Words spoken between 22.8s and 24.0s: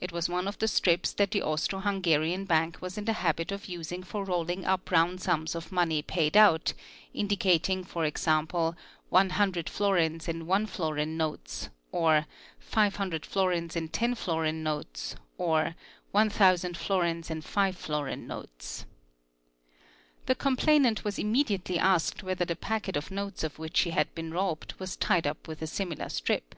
of notes of which she